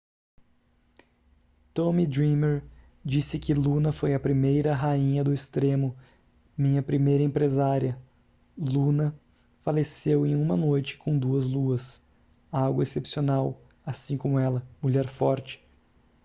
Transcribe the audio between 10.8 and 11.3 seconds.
com